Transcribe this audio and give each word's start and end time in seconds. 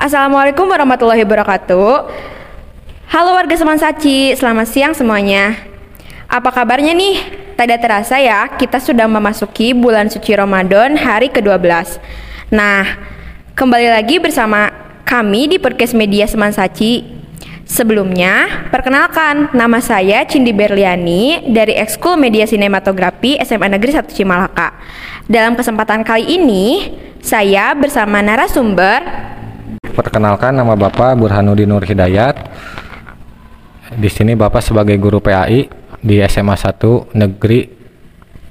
Assalamualaikum 0.00 0.64
warahmatullahi 0.64 1.28
wabarakatuh. 1.28 1.92
Halo 3.12 3.36
warga 3.36 3.52
Semansaci, 3.52 4.32
selamat 4.32 4.72
siang 4.72 4.96
semuanya. 4.96 5.60
Apa 6.24 6.48
kabarnya 6.48 6.96
nih? 6.96 7.20
Tidak 7.52 7.78
terasa 7.84 8.16
ya, 8.16 8.48
kita 8.48 8.80
sudah 8.80 9.04
memasuki 9.04 9.76
bulan 9.76 10.08
suci 10.08 10.32
Ramadan 10.32 10.96
hari 10.96 11.28
ke-12. 11.28 12.00
Nah, 12.48 12.96
kembali 13.52 13.92
lagi 13.92 14.16
bersama 14.16 14.72
kami 15.04 15.52
di 15.52 15.60
podcast 15.60 15.92
media 15.92 16.24
Semansaci. 16.24 17.04
Sebelumnya, 17.68 18.64
perkenalkan, 18.72 19.52
nama 19.52 19.84
saya 19.84 20.24
Cindi 20.24 20.56
Berliani 20.56 21.52
dari 21.52 21.76
Ekskul 21.76 22.16
Media 22.16 22.48
Sinematografi 22.48 23.36
SMA 23.44 23.68
Negeri 23.68 24.00
1 24.00 24.16
Cimalaka. 24.16 24.80
Dalam 25.28 25.60
kesempatan 25.60 26.08
kali 26.08 26.40
ini, 26.40 26.88
saya 27.20 27.76
bersama 27.76 28.24
narasumber 28.24 29.28
Perkenalkan 29.90 30.54
nama 30.54 30.78
Bapak 30.78 31.18
Burhanuddin 31.18 31.66
Nur 31.66 31.82
Hidayat. 31.82 32.38
Di 33.90 34.06
sini 34.06 34.38
Bapak 34.38 34.62
sebagai 34.62 34.94
guru 35.02 35.18
PAI 35.18 35.66
di 35.98 36.22
SMA 36.30 36.54
1 36.54 37.18
Negeri 37.18 37.66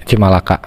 Cimalaka. 0.04 0.60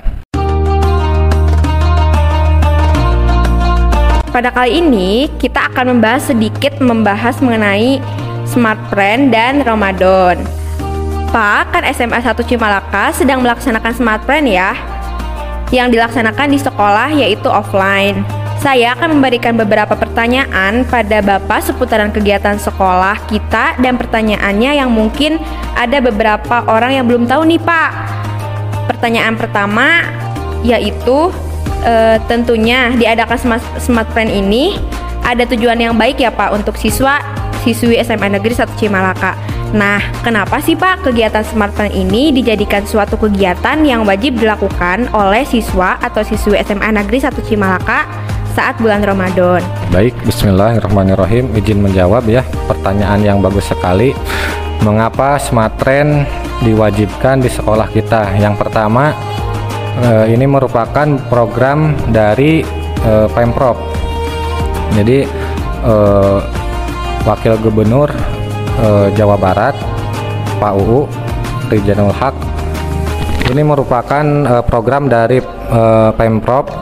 Pada 4.33 4.48
kali 4.48 4.80
ini 4.80 5.28
kita 5.37 5.69
akan 5.69 5.97
membahas 6.00 6.33
sedikit 6.33 6.80
membahas 6.80 7.36
mengenai 7.45 8.00
Smart 8.48 8.80
Friend 8.89 9.28
dan 9.28 9.61
Ramadan. 9.61 10.41
Pak, 11.28 11.77
kan 11.77 11.84
SMA 11.92 12.16
1 12.16 12.41
Cimalaka 12.48 13.12
sedang 13.12 13.45
melaksanakan 13.45 13.92
Smart 13.92 14.25
Friend 14.25 14.48
ya? 14.48 14.73
Yang 15.69 16.00
dilaksanakan 16.00 16.48
di 16.48 16.59
sekolah 16.61 17.09
yaitu 17.12 17.48
offline. 17.52 18.41
Saya 18.62 18.95
akan 18.95 19.19
memberikan 19.19 19.59
beberapa 19.59 19.98
pertanyaan 19.98 20.87
pada 20.87 21.19
Bapak 21.19 21.66
seputaran 21.66 22.15
kegiatan 22.15 22.55
sekolah 22.62 23.19
kita 23.27 23.75
dan 23.83 23.98
pertanyaannya 23.98 24.78
yang 24.78 24.86
mungkin 24.86 25.42
ada 25.75 25.98
beberapa 25.98 26.62
orang 26.70 26.95
yang 26.95 27.11
belum 27.11 27.27
tahu 27.27 27.42
nih 27.42 27.59
Pak. 27.59 27.91
Pertanyaan 28.86 29.34
pertama 29.34 30.06
yaitu 30.62 31.34
e, 31.83 32.23
tentunya 32.31 32.95
diadakan 32.95 33.34
smart, 33.34 33.64
smart 33.83 34.06
friend 34.14 34.31
ini 34.31 34.79
ada 35.27 35.42
tujuan 35.42 35.83
yang 35.83 35.98
baik 35.98 36.23
ya 36.23 36.31
Pak 36.31 36.55
untuk 36.55 36.79
siswa 36.79 37.19
siswi 37.67 37.98
SMA 37.98 38.31
Negeri 38.31 38.55
1 38.55 38.79
Cimalaka. 38.79 39.34
Nah, 39.73 39.98
kenapa 40.20 40.61
sih 40.61 40.77
Pak 40.77 41.08
kegiatan 41.08 41.41
Smart 41.41 41.73
Friend 41.73 41.97
ini 41.97 42.29
dijadikan 42.29 42.84
suatu 42.84 43.17
kegiatan 43.17 43.81
yang 43.81 44.05
wajib 44.05 44.36
dilakukan 44.36 45.08
oleh 45.17 45.48
siswa 45.48 45.97
atau 45.97 46.20
siswi 46.20 46.61
SMA 46.61 46.92
Negeri 46.92 47.25
1 47.25 47.33
Cimalaka 47.48 48.22
saat 48.53 48.77
bulan 48.78 49.00
Ramadan. 49.00 49.64
Baik, 49.89 50.12
bismillahirrahmanirrahim. 50.28 51.53
Izin 51.56 51.81
menjawab 51.81 52.28
ya 52.28 52.45
pertanyaan 52.69 53.20
yang 53.25 53.39
bagus 53.41 53.72
sekali. 53.72 54.12
Mengapa 54.84 55.41
smart 55.41 55.72
trend 55.81 56.28
diwajibkan 56.61 57.41
di 57.41 57.48
sekolah 57.48 57.89
kita? 57.89 58.36
Yang 58.36 58.61
pertama, 58.61 59.17
eh, 60.05 60.36
ini 60.36 60.45
merupakan 60.45 61.08
program 61.33 61.97
dari 62.12 62.61
eh, 63.03 63.28
Pemprov. 63.33 63.80
Jadi 64.92 65.25
eh, 65.83 66.39
Wakil 67.23 67.55
Gubernur 67.62 68.11
Jawa 69.14 69.39
Barat, 69.39 69.78
Pak 70.58 70.75
UU 70.75 71.06
Rijanul 71.70 72.11
Haq 72.11 72.34
ini 73.47 73.62
merupakan 73.62 74.25
program 74.67 75.06
dari 75.06 75.39
Pemprov 76.19 76.81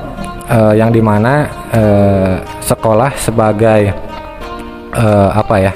uh, 0.50 0.74
yang 0.74 0.90
di 0.90 0.98
mana 0.98 1.46
uh, 1.70 2.34
sekolah 2.60 3.14
sebagai 3.14 3.94
uh, 4.92 5.30
apa 5.32 5.56
ya 5.62 5.72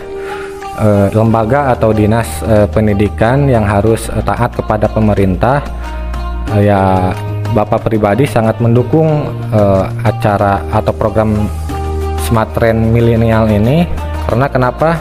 uh, 0.83 1.06
lembaga 1.14 1.72
atau 1.72 1.94
dinas 1.94 2.27
uh, 2.44 2.66
pendidikan 2.69 3.47
yang 3.47 3.62
harus 3.62 4.11
uh, 4.11 4.20
taat 4.20 4.53
kepada 4.58 4.91
pemerintah 4.91 5.62
uh, 6.50 6.60
ya 6.60 7.15
Bapak 7.54 7.87
pribadi 7.87 8.26
sangat 8.26 8.59
mendukung 8.59 9.31
uh, 9.54 9.87
acara 10.03 10.59
atau 10.75 10.91
program 10.91 11.47
Smart 12.26 12.50
Trend 12.50 12.91
Milenial 12.91 13.47
ini. 13.47 13.87
Karena 14.26 14.50
kenapa? 14.50 14.99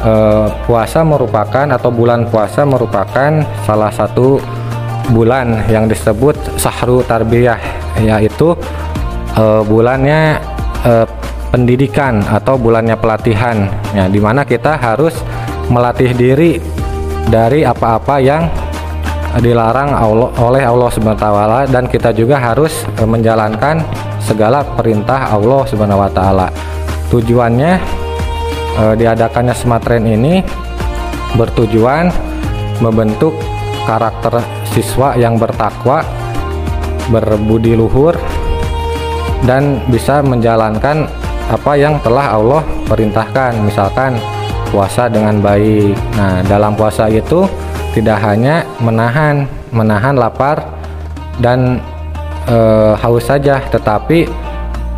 Uh, 0.00 0.48
puasa 0.64 1.04
merupakan 1.04 1.66
atau 1.68 1.92
bulan 1.92 2.28
puasa 2.32 2.64
merupakan 2.64 3.44
salah 3.68 3.92
satu 3.92 4.40
bulan 5.12 5.68
yang 5.68 5.84
disebut 5.84 6.36
sahru 6.56 7.04
tarbiyah 7.04 7.75
yaitu 8.00 8.56
uh, 9.36 9.62
bulannya 9.64 10.40
uh, 10.84 11.06
pendidikan 11.52 12.20
atau 12.26 12.58
bulannya 12.58 12.98
pelatihan 12.98 13.70
ya 13.96 14.10
di 14.10 14.20
mana 14.20 14.44
kita 14.44 14.76
harus 14.76 15.14
melatih 15.72 16.12
diri 16.12 16.58
dari 17.26 17.66
apa-apa 17.66 18.22
yang 18.22 18.46
dilarang 19.42 19.92
Allah, 19.92 20.30
oleh 20.40 20.62
Allah 20.64 20.88
Subhanahu 20.88 21.18
wa 21.18 21.22
taala 21.22 21.60
dan 21.68 21.84
kita 21.90 22.12
juga 22.12 22.40
harus 22.40 22.84
uh, 23.00 23.08
menjalankan 23.08 23.84
segala 24.22 24.64
perintah 24.64 25.30
Allah 25.30 25.62
Subhanahu 25.68 26.02
wa 26.02 26.10
taala. 26.10 26.48
Tujuannya 27.12 27.72
uh, 28.80 28.94
diadakannya 28.98 29.54
Smartren 29.54 30.04
ini 30.08 30.42
bertujuan 31.36 32.10
membentuk 32.80 33.36
karakter 33.86 34.42
siswa 34.72 35.14
yang 35.14 35.38
bertakwa, 35.38 36.02
berbudi 37.12 37.78
luhur, 37.78 38.16
dan 39.46 39.82
bisa 39.90 40.24
menjalankan 40.24 41.06
apa 41.46 41.72
yang 41.78 41.98
telah 42.02 42.34
Allah 42.34 42.62
perintahkan. 42.90 43.62
Misalkan 43.62 44.18
puasa 44.70 45.06
dengan 45.06 45.38
baik. 45.38 45.94
Nah, 46.18 46.42
dalam 46.46 46.74
puasa 46.74 47.06
itu 47.06 47.46
tidak 47.94 48.18
hanya 48.20 48.66
menahan 48.82 49.46
menahan 49.72 50.18
lapar 50.18 50.62
dan 51.38 51.80
e, 52.48 52.56
haus 52.98 53.24
saja, 53.24 53.62
tetapi 53.72 54.26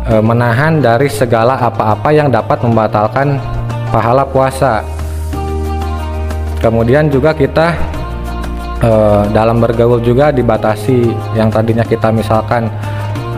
e, 0.09 0.13
menahan 0.19 0.79
dari 0.83 1.07
segala 1.07 1.55
apa-apa 1.59 2.09
yang 2.11 2.27
dapat 2.31 2.59
membatalkan 2.63 3.37
pahala 3.93 4.23
puasa. 4.25 4.81
Kemudian 6.59 7.07
juga 7.07 7.31
kita 7.31 7.71
uh, 8.83 9.23
dalam 9.31 9.59
bergaul 9.59 9.99
juga 10.03 10.31
dibatasi 10.31 11.11
yang 11.35 11.51
tadinya 11.51 11.83
kita 11.83 12.11
misalkan 12.11 12.71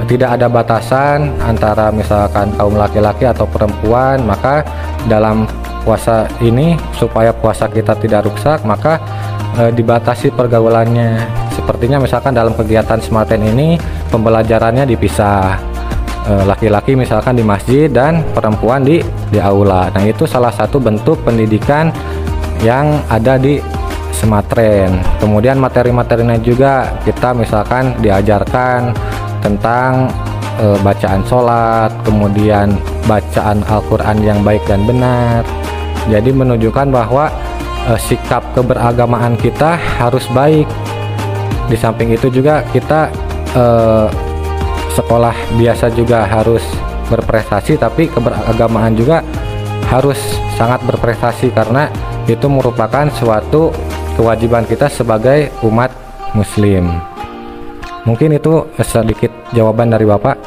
tidak 0.09 0.39
ada 0.39 0.47
batasan 0.49 1.29
antara 1.39 1.93
misalkan 1.93 2.49
kaum 2.57 2.73
laki-laki 2.73 3.29
atau 3.29 3.45
perempuan 3.45 4.25
maka 4.25 4.65
dalam 5.05 5.45
puasa 5.81 6.29
ini 6.41 6.77
supaya 6.97 7.33
puasa 7.33 7.69
kita 7.69 7.97
tidak 7.97 8.29
rusak 8.29 8.61
maka 8.65 9.01
e, 9.57 9.73
dibatasi 9.73 10.29
pergaulannya. 10.33 11.25
Sepertinya 11.53 11.97
misalkan 12.01 12.37
dalam 12.37 12.53
kegiatan 12.53 13.01
smarten 13.01 13.41
ini 13.41 13.77
pembelajarannya 14.13 14.85
dipisah. 14.85 15.57
Laki-laki 16.21 16.93
misalkan 16.93 17.33
di 17.33 17.41
masjid 17.41 17.89
dan 17.89 18.21
perempuan 18.31 18.85
di 18.85 19.01
di 19.33 19.41
aula. 19.41 19.89
Nah 19.89 20.05
itu 20.05 20.29
salah 20.29 20.53
satu 20.53 20.77
bentuk 20.77 21.17
pendidikan 21.25 21.89
yang 22.61 23.01
ada 23.09 23.41
di 23.41 23.57
Sematren. 24.21 25.01
Kemudian 25.17 25.57
materi-materinya 25.57 26.37
juga 26.37 26.93
kita 27.01 27.33
misalkan 27.33 27.97
diajarkan 28.05 28.93
tentang 29.41 30.13
e, 30.61 30.77
bacaan 30.85 31.25
sholat, 31.25 31.89
kemudian 32.05 32.77
bacaan 33.09 33.65
Al-Quran 33.65 34.17
yang 34.21 34.39
baik 34.45 34.61
dan 34.69 34.85
benar. 34.85 35.41
Jadi 36.05 36.29
menunjukkan 36.29 36.93
bahwa 36.93 37.33
e, 37.89 37.97
sikap 37.97 38.45
keberagamaan 38.53 39.33
kita 39.41 39.81
harus 39.97 40.29
baik. 40.37 40.69
Di 41.65 41.77
samping 41.79 42.13
itu 42.13 42.29
juga 42.29 42.61
kita 42.69 43.09
e, 43.57 43.65
sekolah 44.93 45.33
biasa 45.57 45.89
juga 45.97 46.29
harus 46.29 46.61
berprestasi, 47.09 47.81
tapi 47.81 48.05
keberagamaan 48.07 48.93
juga 48.93 49.25
harus 49.89 50.19
sangat 50.55 50.79
berprestasi 50.87 51.51
karena 51.51 51.91
itu 52.29 52.47
merupakan 52.47 53.09
suatu 53.11 53.73
kewajiban 54.21 54.69
kita 54.69 54.85
sebagai 54.85 55.49
umat 55.65 55.89
muslim. 56.37 56.85
Mungkin 58.05 58.37
itu 58.37 58.69
sedikit 58.85 59.33
jawaban 59.57 59.89
dari 59.89 60.05
Bapak. 60.05 60.37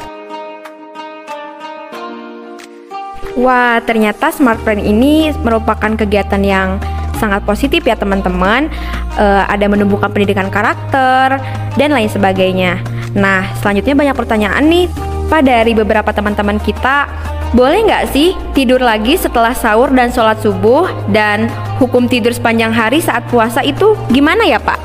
Wah, 3.35 3.83
ternyata 3.83 4.31
Smart 4.31 4.63
Friend 4.63 4.79
ini 4.79 5.35
merupakan 5.43 5.91
kegiatan 5.91 6.39
yang 6.39 6.79
sangat 7.19 7.43
positif 7.43 7.83
ya 7.83 7.99
teman-teman. 7.99 8.71
Uh, 9.19 9.43
ada 9.51 9.67
menumbuhkan 9.67 10.07
pendidikan 10.07 10.47
karakter 10.47 11.35
dan 11.75 11.89
lain 11.91 12.07
sebagainya. 12.07 12.79
Nah, 13.11 13.43
selanjutnya 13.59 13.95
banyak 13.95 14.15
pertanyaan 14.15 14.63
nih 14.71 14.87
Pak 15.27 15.41
dari 15.43 15.75
beberapa 15.75 16.15
teman-teman 16.15 16.63
kita 16.63 17.11
boleh 17.55 17.87
nggak 17.87 18.11
sih 18.11 18.35
tidur 18.51 18.83
lagi 18.83 19.15
setelah 19.15 19.55
sahur 19.55 19.87
dan 19.95 20.11
sholat 20.11 20.35
subuh 20.43 20.91
dan 21.07 21.47
hukum 21.79 22.03
tidur 22.03 22.35
sepanjang 22.35 22.75
hari 22.75 22.99
saat 22.99 23.23
puasa 23.31 23.63
itu 23.63 23.95
gimana 24.11 24.43
ya 24.43 24.59
Pak? 24.59 24.75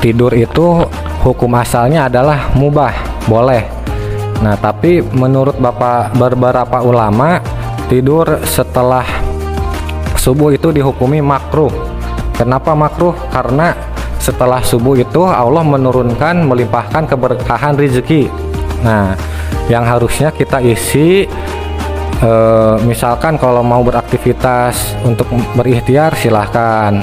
Tidur 0.00 0.32
itu 0.32 0.88
hukum 1.20 1.52
asalnya 1.60 2.08
adalah 2.08 2.48
mubah, 2.56 2.96
boleh. 3.28 3.60
Nah, 4.40 4.56
tapi 4.56 5.04
menurut 5.04 5.60
Bapak 5.60 6.16
beberapa 6.16 6.80
ulama 6.80 7.44
tidur 7.92 8.40
setelah 8.48 9.04
subuh 10.16 10.56
itu 10.56 10.72
dihukumi 10.72 11.20
makruh. 11.20 11.68
Kenapa 12.32 12.72
makruh? 12.72 13.12
Karena 13.28 13.76
setelah 14.16 14.64
subuh 14.64 14.96
itu 14.96 15.28
Allah 15.28 15.60
menurunkan 15.60 16.40
melimpahkan 16.40 17.04
keberkahan 17.04 17.76
rezeki. 17.76 18.32
Nah, 18.80 19.12
yang 19.68 19.86
harusnya 19.86 20.34
kita 20.34 20.58
isi 20.62 21.24
e, 22.20 22.32
misalkan 22.84 23.38
kalau 23.38 23.62
mau 23.62 23.80
beraktivitas 23.80 24.98
untuk 25.06 25.30
berikhtiar 25.54 26.14
silahkan 26.18 26.98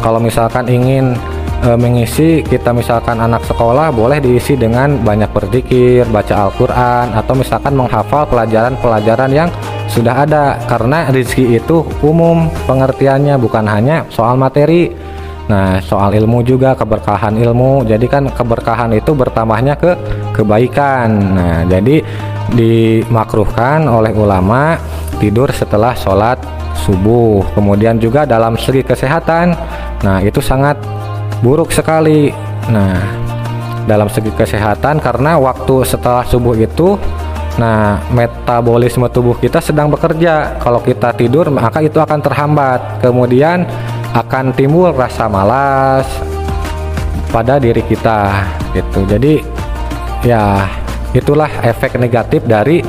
kalau 0.00 0.20
misalkan 0.20 0.64
ingin 0.68 1.16
e, 1.64 1.70
mengisi 1.76 2.40
kita 2.44 2.72
misalkan 2.72 3.20
anak 3.20 3.44
sekolah 3.44 3.92
boleh 3.92 4.18
diisi 4.18 4.56
dengan 4.56 5.00
banyak 5.00 5.30
berzikir, 5.30 6.08
baca 6.08 6.48
Al-Qur'an 6.48 7.12
atau 7.12 7.34
misalkan 7.36 7.76
menghafal 7.76 8.24
pelajaran-pelajaran 8.28 9.30
yang 9.32 9.48
sudah 9.90 10.24
ada 10.24 10.56
karena 10.70 11.10
rezeki 11.10 11.60
itu 11.60 11.82
umum 12.00 12.48
pengertiannya 12.64 13.36
bukan 13.36 13.66
hanya 13.68 14.06
soal 14.08 14.38
materi. 14.38 15.09
Nah, 15.50 15.82
soal 15.82 16.14
ilmu 16.14 16.46
juga 16.46 16.78
keberkahan 16.78 17.34
ilmu. 17.34 17.82
Jadi 17.82 18.06
kan 18.06 18.30
keberkahan 18.30 18.94
itu 18.94 19.10
bertambahnya 19.10 19.74
ke 19.74 19.98
kebaikan. 20.30 21.08
Nah, 21.34 21.56
jadi 21.66 22.06
dimakruhkan 22.54 23.90
oleh 23.90 24.14
ulama 24.14 24.78
tidur 25.18 25.50
setelah 25.50 25.98
sholat 25.98 26.38
subuh. 26.86 27.42
Kemudian 27.58 27.98
juga 27.98 28.22
dalam 28.22 28.54
segi 28.54 28.86
kesehatan, 28.86 29.52
nah 30.06 30.22
itu 30.22 30.38
sangat 30.38 30.78
buruk 31.42 31.74
sekali. 31.74 32.30
Nah, 32.70 32.96
dalam 33.84 34.06
segi 34.06 34.30
kesehatan 34.30 35.02
karena 35.02 35.34
waktu 35.40 35.82
setelah 35.82 36.22
subuh 36.22 36.54
itu 36.54 36.94
nah 37.58 37.98
metabolisme 38.14 39.04
tubuh 39.10 39.36
kita 39.36 39.60
sedang 39.60 39.90
bekerja. 39.90 40.56
Kalau 40.62 40.80
kita 40.80 41.12
tidur 41.12 41.50
maka 41.52 41.82
itu 41.84 41.98
akan 41.98 42.20
terhambat. 42.22 43.02
Kemudian 43.04 43.66
akan 44.10 44.50
timbul 44.54 44.90
rasa 44.90 45.30
malas 45.30 46.06
pada 47.30 47.62
diri 47.62 47.82
kita 47.86 48.46
gitu. 48.74 49.06
Jadi 49.06 49.42
ya 50.26 50.66
itulah 51.14 51.50
efek 51.62 51.98
negatif 51.98 52.42
dari 52.46 52.82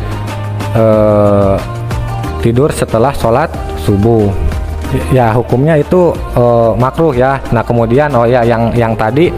uh, 0.73 1.55
tidur 2.41 2.73
setelah 2.73 3.13
sholat 3.13 3.49
subuh 3.85 4.29
ya 5.15 5.31
hukumnya 5.31 5.77
itu 5.79 6.11
uh, 6.35 6.73
makruh 6.75 7.13
ya. 7.13 7.39
Nah 7.53 7.63
kemudian 7.63 8.11
oh 8.17 8.25
ya 8.25 8.41
yang 8.43 8.73
yang 8.73 8.97
tadi 8.97 9.29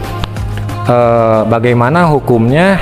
uh, 0.88 1.44
bagaimana 1.46 2.08
hukumnya 2.10 2.80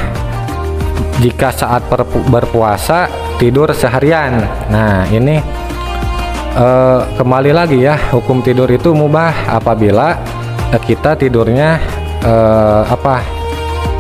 jika 1.20 1.52
saat 1.52 1.84
berpuasa 2.30 3.10
tidur 3.36 3.70
seharian. 3.74 4.46
Nah 4.72 5.04
ini 5.10 5.42
uh, 6.56 7.00
kembali 7.16 7.50
lagi 7.52 7.78
ya 7.84 7.96
hukum 8.12 8.44
tidur 8.44 8.68
itu 8.68 8.92
mubah 8.92 9.52
apabila 9.52 10.16
kita 10.84 11.16
tidurnya 11.16 11.76
uh, 12.24 12.84
apa 12.88 13.20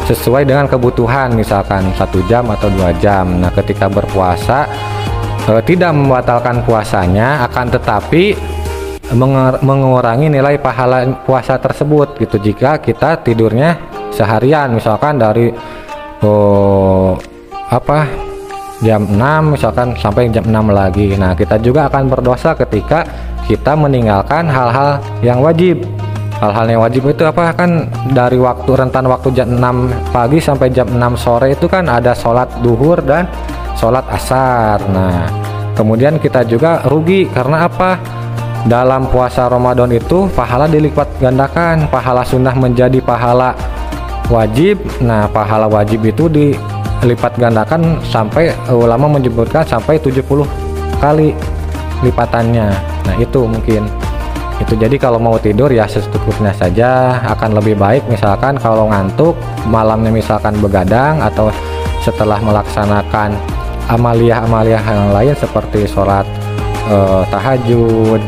sesuai 0.08 0.48
dengan 0.48 0.66
kebutuhan 0.66 1.36
misalkan 1.36 1.92
satu 1.94 2.24
jam 2.26 2.48
atau 2.50 2.66
dua 2.72 2.90
jam. 2.98 3.38
Nah 3.38 3.54
ketika 3.54 3.86
berpuasa 3.86 4.66
tidak 5.66 5.90
membatalkan 5.90 6.62
puasanya 6.62 7.42
akan 7.50 7.66
tetapi 7.74 8.34
mengurangi 9.62 10.30
nilai 10.30 10.56
pahala 10.62 11.04
puasa 11.26 11.58
tersebut 11.58 12.16
gitu 12.16 12.38
jika 12.38 12.78
kita 12.78 13.20
tidurnya 13.20 13.76
seharian 14.14 14.72
misalkan 14.72 15.18
dari 15.18 15.50
oh, 16.22 17.18
apa 17.68 18.21
jam 18.82 19.06
6 19.06 19.54
misalkan 19.54 19.94
sampai 19.94 20.28
jam 20.28 20.44
6 20.44 20.74
lagi. 20.74 21.14
Nah 21.14 21.32
kita 21.38 21.56
juga 21.62 21.86
akan 21.88 22.10
berdosa 22.10 22.52
ketika 22.58 23.06
kita 23.46 23.78
meninggalkan 23.78 24.50
hal-hal 24.50 24.98
yang 25.22 25.38
wajib. 25.40 25.86
Hal-hal 26.42 26.66
yang 26.66 26.82
wajib 26.82 27.06
itu 27.06 27.22
apa? 27.22 27.54
Kan 27.54 27.86
dari 28.10 28.34
waktu 28.34 28.66
rentan 28.74 29.06
waktu 29.06 29.30
jam 29.30 29.54
6 29.54 30.10
pagi 30.10 30.42
sampai 30.42 30.74
jam 30.74 30.90
6 30.90 31.14
sore 31.14 31.54
itu 31.54 31.70
kan 31.70 31.86
ada 31.86 32.10
sholat 32.18 32.50
duhur 32.66 32.98
dan 33.06 33.30
sholat 33.78 34.02
asar. 34.10 34.82
Nah 34.90 35.30
kemudian 35.78 36.18
kita 36.18 36.42
juga 36.42 36.82
rugi. 36.90 37.30
Karena 37.30 37.70
apa? 37.70 37.94
Dalam 38.62 39.10
puasa 39.10 39.46
Ramadan 39.50 39.90
itu 39.94 40.26
pahala 40.34 40.66
dilipat 40.66 41.06
gandakan. 41.22 41.86
Pahala 41.86 42.26
sunnah 42.26 42.54
menjadi 42.58 42.98
pahala 42.98 43.54
wajib. 44.32 44.80
Nah 45.04 45.28
pahala 45.28 45.68
wajib 45.68 46.00
itu 46.08 46.32
dilipat 46.32 47.36
gandakan 47.36 48.00
sampai 48.08 48.56
ulama 48.72 49.20
menyebutkan 49.20 49.68
sampai 49.68 50.00
70 50.00 50.24
kali 50.96 51.36
lipatannya. 52.00 52.68
Nah 53.04 53.14
itu 53.20 53.44
mungkin. 53.44 53.84
Itu 54.60 54.78
jadi 54.78 54.94
kalau 54.96 55.18
mau 55.20 55.36
tidur 55.36 55.68
ya 55.68 55.84
secukupnya 55.84 56.56
saja. 56.56 57.20
Akan 57.28 57.52
lebih 57.52 57.76
baik 57.76 58.08
misalkan 58.08 58.56
kalau 58.56 58.88
ngantuk 58.88 59.36
malamnya 59.68 60.08
misalkan 60.08 60.56
begadang 60.64 61.20
atau 61.20 61.52
setelah 62.00 62.40
melaksanakan 62.40 63.36
amaliah-amaliah 63.92 64.82
yang 64.82 65.12
lain 65.14 65.34
seperti 65.36 65.86
sholat 65.86 66.26
eh, 66.90 67.22
tahajud 67.30 68.22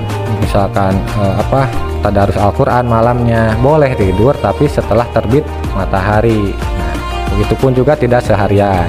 misalkan 0.44 0.92
uh, 1.18 1.34
apa 1.40 1.66
tadarus 2.04 2.36
Al-Quran 2.36 2.84
malamnya. 2.84 3.56
Boleh 3.64 3.96
tidur 3.96 4.36
tapi 4.36 4.68
setelah 4.68 5.08
terbit 5.16 5.42
matahari 5.74 6.54
nah 6.54 6.94
begitu 7.34 7.54
pun 7.58 7.70
juga 7.74 7.98
tidak 7.98 8.22
seharian. 8.22 8.86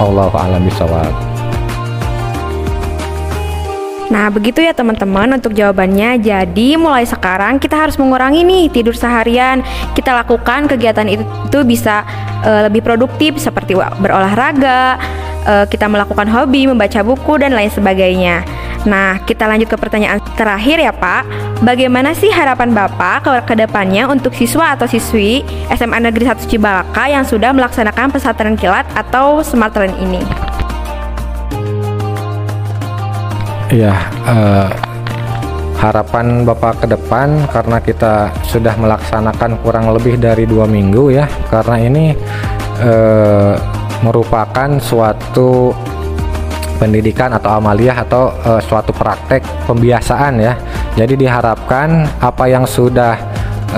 Allah 0.00 0.32
alam 0.34 0.64
bisawab 0.64 1.12
Nah, 4.12 4.28
begitu 4.28 4.60
ya 4.60 4.76
teman-teman 4.76 5.40
untuk 5.40 5.56
jawabannya. 5.56 6.20
Jadi, 6.20 6.76
mulai 6.76 7.08
sekarang 7.08 7.56
kita 7.56 7.80
harus 7.80 7.96
mengurangi 7.96 8.44
nih 8.44 8.68
tidur 8.68 8.92
seharian. 8.92 9.64
Kita 9.96 10.12
lakukan 10.12 10.68
kegiatan 10.68 11.08
itu, 11.08 11.24
itu 11.24 11.58
bisa 11.64 12.04
uh, 12.44 12.68
lebih 12.68 12.84
produktif 12.84 13.40
seperti 13.40 13.72
berolahraga, 13.72 15.00
uh, 15.48 15.64
kita 15.64 15.88
melakukan 15.88 16.28
hobi, 16.28 16.68
membaca 16.68 17.00
buku 17.00 17.40
dan 17.40 17.56
lain 17.56 17.72
sebagainya. 17.72 18.44
Nah, 18.82 19.22
kita 19.22 19.46
lanjut 19.46 19.70
ke 19.70 19.78
pertanyaan 19.78 20.18
terakhir 20.34 20.82
ya 20.82 20.90
Pak. 20.90 21.22
Bagaimana 21.62 22.18
sih 22.18 22.34
harapan 22.34 22.74
Bapak 22.74 23.46
ke, 23.46 23.54
depannya 23.54 24.10
untuk 24.10 24.34
siswa 24.34 24.74
atau 24.74 24.90
siswi 24.90 25.46
SMA 25.70 26.02
Negeri 26.02 26.26
1 26.26 26.50
Cibalaka 26.50 27.06
yang 27.06 27.22
sudah 27.22 27.54
melaksanakan 27.54 28.10
pesantren 28.10 28.58
kilat 28.58 28.82
atau 28.98 29.38
smart 29.46 29.78
learn 29.78 29.94
ini? 30.02 30.22
Iya, 33.70 33.94
uh, 34.26 34.68
harapan 35.78 36.42
Bapak 36.42 36.82
ke 36.82 36.86
depan 36.90 37.46
karena 37.54 37.78
kita 37.78 38.34
sudah 38.42 38.74
melaksanakan 38.74 39.62
kurang 39.62 39.94
lebih 39.94 40.18
dari 40.18 40.42
dua 40.42 40.66
minggu 40.66 41.14
ya, 41.14 41.30
karena 41.46 41.76
ini 41.78 42.04
uh, 42.82 43.54
merupakan 44.02 44.82
suatu 44.82 45.70
pendidikan 46.82 47.30
atau 47.30 47.62
amaliyah 47.62 48.02
atau 48.02 48.34
uh, 48.42 48.58
suatu 48.58 48.90
praktek 48.90 49.46
pembiasaan 49.70 50.42
ya. 50.42 50.58
Jadi 50.98 51.22
diharapkan 51.22 52.10
apa 52.18 52.50
yang 52.50 52.66
sudah 52.66 53.14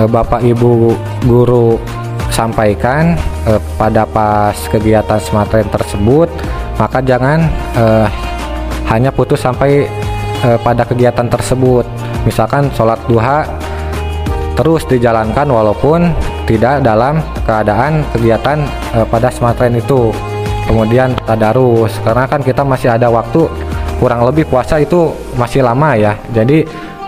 uh, 0.01 0.09
Bapak 0.09 0.41
Ibu 0.41 0.97
guru 1.29 1.77
sampaikan 2.33 3.13
uh, 3.45 3.61
pada 3.77 4.09
pas 4.09 4.57
kegiatan 4.73 5.21
smartren 5.21 5.69
tersebut, 5.69 6.33
maka 6.81 6.97
jangan 7.05 7.45
uh, 7.77 8.09
hanya 8.89 9.13
putus 9.13 9.45
sampai 9.45 9.85
uh, 10.41 10.57
pada 10.65 10.81
kegiatan 10.81 11.29
tersebut. 11.29 11.85
Misalkan 12.25 12.73
sholat 12.73 12.97
duha 13.05 13.45
terus 14.57 14.81
dijalankan 14.89 15.45
walaupun 15.45 16.09
tidak 16.49 16.81
dalam 16.81 17.21
keadaan 17.45 18.01
kegiatan 18.17 18.65
uh, 18.97 19.05
pada 19.05 19.29
smartren 19.29 19.77
itu 19.77 20.09
kemudian 20.67 21.13
tadarus. 21.25 21.95
Karena 22.01 22.25
kan 22.27 22.41
kita 22.41 22.61
masih 22.65 22.91
ada 22.93 23.07
waktu 23.09 23.47
kurang 24.01 24.27
lebih 24.27 24.49
puasa 24.49 24.81
itu 24.81 25.13
masih 25.39 25.63
lama 25.63 25.95
ya. 25.95 26.13
Jadi 26.33 26.65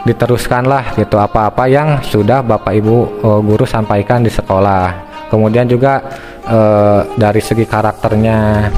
diteruskanlah 0.08 0.96
gitu 0.96 1.20
apa-apa 1.20 1.68
yang 1.68 2.00
sudah 2.00 2.40
Bapak 2.40 2.72
Ibu 2.80 2.96
uh, 3.22 3.42
guru 3.44 3.68
sampaikan 3.68 4.24
di 4.24 4.32
sekolah. 4.32 5.06
Kemudian 5.28 5.68
juga 5.68 6.00
uh, 6.48 7.04
dari 7.20 7.44
segi 7.44 7.68
karakternya 7.68 8.72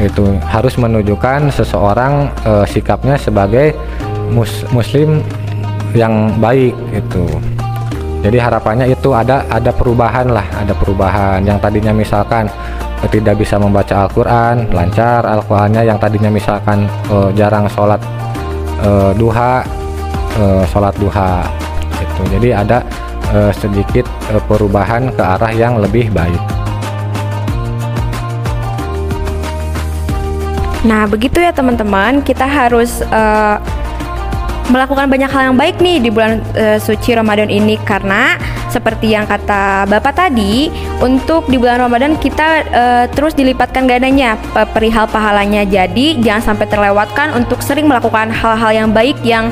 itu 0.00 0.24
harus 0.48 0.80
menunjukkan 0.80 1.52
seseorang 1.52 2.32
uh, 2.48 2.64
sikapnya 2.64 3.20
sebagai 3.20 3.76
mus 4.32 4.64
muslim 4.72 5.20
yang 5.92 6.38
baik 6.38 6.72
itu 6.94 7.26
jadi 8.20 8.36
harapannya 8.36 8.92
itu 8.92 9.16
ada 9.16 9.48
ada 9.48 9.72
perubahan 9.72 10.28
lah 10.28 10.44
ada 10.52 10.76
perubahan. 10.76 11.40
Yang 11.40 11.58
tadinya 11.64 11.92
misalkan 11.96 12.52
tidak 13.08 13.40
bisa 13.40 13.56
membaca 13.56 14.04
Al-Quran 14.04 14.68
lancar 14.76 15.24
Al-Qurannya 15.24 15.88
yang 15.88 15.96
tadinya 15.96 16.28
misalkan 16.28 16.84
uh, 17.08 17.32
jarang 17.32 17.64
sholat 17.72 17.96
uh, 18.84 19.16
duha 19.16 19.64
uh, 20.36 20.64
sholat 20.68 20.92
duha 21.00 21.48
gitu. 21.96 22.22
Jadi 22.36 22.52
ada 22.52 22.84
uh, 23.32 23.48
sedikit 23.56 24.04
uh, 24.28 24.42
perubahan 24.44 25.08
ke 25.16 25.22
arah 25.24 25.52
yang 25.54 25.80
lebih 25.80 26.12
baik. 26.12 26.40
Nah, 30.80 31.04
begitu 31.04 31.44
ya 31.44 31.52
teman-teman, 31.52 32.24
kita 32.24 32.48
harus 32.48 33.04
uh, 33.12 33.60
melakukan 34.72 35.12
banyak 35.12 35.28
hal 35.28 35.52
yang 35.52 35.56
baik 35.60 35.76
nih 35.76 36.00
di 36.00 36.08
bulan 36.08 36.40
uh, 36.56 36.80
suci 36.80 37.12
Ramadan 37.12 37.52
ini. 37.52 37.76
Karena 37.84 38.40
seperti 38.72 39.12
yang 39.12 39.28
kata 39.28 39.84
Bapak 39.84 40.16
tadi, 40.16 40.72
untuk 41.00 41.48
di 41.48 41.56
bulan 41.56 41.80
Ramadan 41.80 42.20
kita 42.20 42.48
uh, 42.68 43.04
terus 43.12 43.32
dilipatkan 43.32 43.88
gananya 43.88 44.36
perihal 44.76 45.08
pahalanya. 45.08 45.64
Jadi, 45.64 46.20
jangan 46.20 46.54
sampai 46.54 46.68
terlewatkan 46.68 47.32
untuk 47.32 47.64
sering 47.64 47.88
melakukan 47.88 48.28
hal-hal 48.28 48.70
yang 48.70 48.88
baik 48.92 49.16
yang 49.24 49.48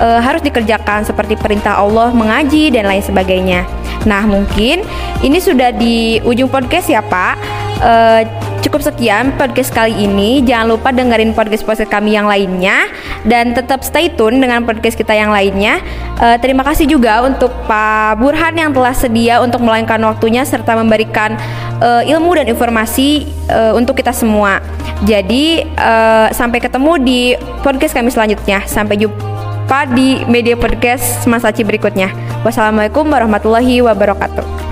uh, 0.00 0.20
harus 0.20 0.40
dikerjakan 0.40 1.04
seperti 1.04 1.36
perintah 1.36 1.76
Allah, 1.76 2.12
mengaji 2.12 2.72
dan 2.72 2.88
lain 2.88 3.04
sebagainya. 3.04 3.68
Nah, 4.08 4.24
mungkin 4.24 4.86
ini 5.20 5.38
sudah 5.40 5.74
di 5.74 6.22
ujung 6.24 6.48
podcast 6.48 6.88
ya, 6.88 7.04
Pak. 7.04 7.34
Uh, 7.76 8.22
Cukup 8.66 8.82
sekian 8.82 9.30
podcast 9.38 9.70
kali 9.70 9.94
ini. 9.94 10.42
Jangan 10.42 10.66
lupa 10.74 10.90
dengerin 10.90 11.38
podcast-podcast 11.38 11.86
kami 11.86 12.18
yang 12.18 12.26
lainnya 12.26 12.90
dan 13.22 13.54
tetap 13.54 13.86
stay 13.86 14.10
tune 14.10 14.42
dengan 14.42 14.66
podcast 14.66 14.98
kita 14.98 15.14
yang 15.14 15.30
lainnya. 15.30 15.78
Uh, 16.18 16.34
terima 16.42 16.66
kasih 16.66 16.90
juga 16.90 17.22
untuk 17.22 17.54
Pak 17.70 18.18
Burhan 18.18 18.58
yang 18.58 18.74
telah 18.74 18.90
sedia 18.90 19.38
untuk 19.38 19.62
meluangkan 19.62 20.02
waktunya 20.10 20.42
serta 20.42 20.74
memberikan 20.74 21.38
uh, 21.78 22.02
ilmu 22.10 22.42
dan 22.42 22.50
informasi 22.50 23.30
uh, 23.54 23.70
untuk 23.78 24.02
kita 24.02 24.10
semua. 24.10 24.58
Jadi 25.06 25.62
uh, 25.78 26.34
sampai 26.34 26.58
ketemu 26.58 26.92
di 26.98 27.20
podcast 27.62 27.94
kami 27.94 28.10
selanjutnya. 28.10 28.66
Sampai 28.66 28.98
jumpa 28.98 29.94
di 29.94 30.26
media 30.26 30.58
podcast 30.58 31.22
Mas 31.30 31.46
Aci 31.46 31.62
berikutnya. 31.62 32.10
Wassalamualaikum 32.42 33.06
warahmatullahi 33.06 33.78
wabarakatuh. 33.86 34.65